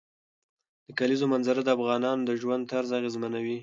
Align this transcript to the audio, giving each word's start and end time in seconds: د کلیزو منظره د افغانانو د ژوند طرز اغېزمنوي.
د 0.87 0.89
کلیزو 0.99 1.25
منظره 1.33 1.61
د 1.63 1.69
افغانانو 1.77 2.23
د 2.27 2.31
ژوند 2.41 2.63
طرز 2.71 2.89
اغېزمنوي. 2.99 3.57